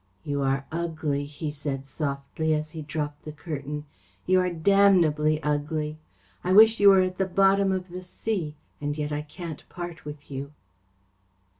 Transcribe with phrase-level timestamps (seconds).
[0.23, 3.85] "You are ugly," he said softly, as he dropped the curtain.
[4.25, 5.99] "You are damnably ugly!
[6.43, 10.03] I wish you were at the bottom of the sea, and yet I can't part
[10.03, 10.53] with you."